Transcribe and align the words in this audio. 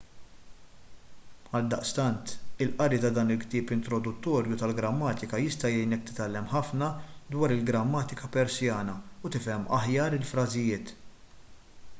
għaldaqstant 1.57 2.31
il-qari 2.65 2.99
ta' 3.03 3.11
dan 3.17 3.29
il-ktieb 3.35 3.73
introduttorju 3.75 4.57
tal-grammatika 4.63 5.43
jista' 5.43 5.71
jgħinek 5.75 6.07
titgħallem 6.09 6.49
ħafna 6.55 6.89
dwar 7.37 7.55
il-grammatika 7.59 8.33
persjana 8.39 8.99
u 9.29 9.35
tifhem 9.39 9.69
aħjar 9.81 10.19
il-frażijiet 10.21 10.95